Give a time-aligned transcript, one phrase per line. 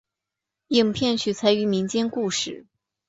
[0.69, 2.65] 影片取材于民间故事。